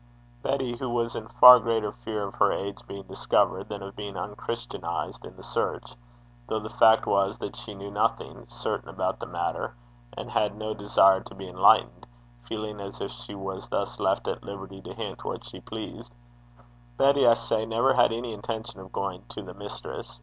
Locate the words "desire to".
10.73-11.35